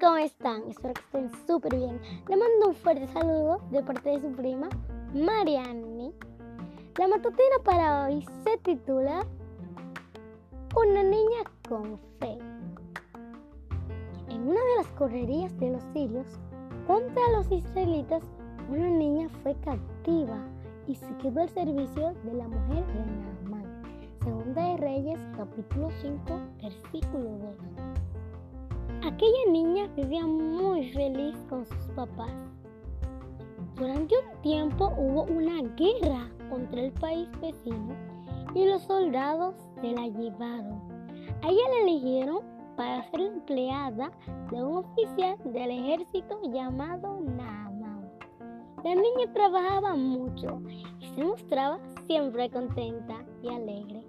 [0.00, 0.62] ¿cómo están?
[0.68, 2.00] Espero que estén súper bien.
[2.28, 4.68] Le mando un fuerte saludo de parte de su prima,
[5.14, 6.12] Mariani.
[6.98, 9.24] La matutina para hoy se titula
[10.76, 12.38] Una niña con fe.
[14.28, 16.26] En una de las correrías de los sirios
[16.86, 18.22] contra los israelitas,
[18.68, 20.44] una niña fue captiva
[20.86, 23.82] y se quedó al servicio de la mujer de Naamán.
[24.22, 28.11] Segunda de Reyes, capítulo 5, versículo 2.
[29.04, 32.30] Aquella niña vivía muy feliz con sus papás.
[33.74, 37.96] Durante un tiempo hubo una guerra contra el país vecino
[38.54, 40.80] y los soldados se la llevaron.
[41.42, 42.42] A ella la eligieron
[42.76, 44.12] para ser empleada
[44.52, 48.08] de un oficial del ejército llamado Naaman.
[48.84, 50.62] La niña trabajaba mucho
[51.00, 54.06] y se mostraba siempre contenta y alegre,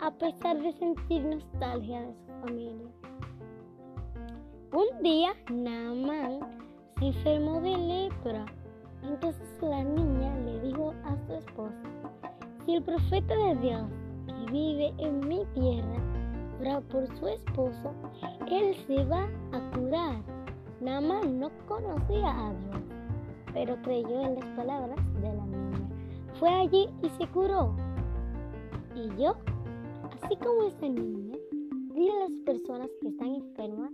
[0.00, 2.97] a pesar de sentir nostalgia de su familia.
[4.78, 6.38] Un día Naaman
[7.00, 8.46] se enfermó de lepra.
[9.02, 11.74] Entonces la niña le dijo a su esposo,
[12.64, 13.82] si el profeta de Dios
[14.28, 16.00] que vive en mi tierra
[16.60, 17.92] ora por su esposo,
[18.48, 20.22] él se va a curar.
[20.80, 22.82] Naaman no conocía a Dios,
[23.52, 25.88] pero creyó en las palabras de la niña.
[26.38, 27.74] Fue allí y se curó.
[28.94, 29.34] Y yo,
[30.22, 31.36] así como esa niña,
[31.94, 33.90] dile a las personas que están enfermas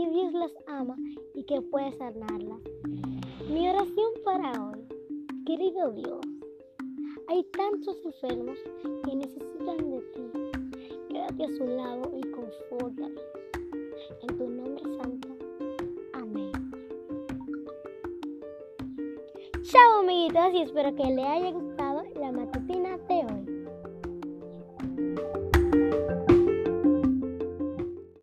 [0.00, 0.96] que Dios las ama
[1.34, 2.60] y que puede sanarlas.
[3.50, 4.82] Mi oración para hoy,
[5.44, 6.20] querido Dios,
[7.28, 8.58] hay tantos enfermos
[9.04, 10.22] que necesitan de ti.
[11.10, 13.20] Quédate a su lado y confórtame.
[14.22, 15.28] En tu nombre santo.
[16.14, 16.52] Amén.
[19.62, 22.59] Chao amiguitos y espero que le haya gustado la matutina de